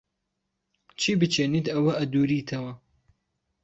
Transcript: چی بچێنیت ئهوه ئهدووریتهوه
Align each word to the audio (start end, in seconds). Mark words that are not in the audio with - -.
چی 0.99 1.11
بچێنیت 1.19 1.65
ئهوه 1.71 1.93
ئهدووریتهوه 1.99 2.73